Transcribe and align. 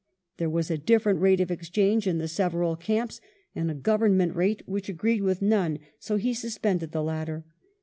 There 0.37 0.49
was 0.49 0.71
a 0.71 0.79
different 0.79 1.19
rate 1.21 1.39
of 1.41 1.51
exchange 1.51 2.07
in 2.07 2.17
the 2.17 2.27
several 2.27 2.75
camps, 2.75 3.21
and 3.53 3.69
a 3.69 3.75
government 3.75 4.35
rate 4.35 4.63
which 4.65 4.89
agreed 4.89 5.21
with 5.21 5.43
none, 5.43 5.77
so 5.99 6.15
he 6.15 6.33
suspended 6.33 6.91
the 6.91 7.03
latter. 7.03 7.45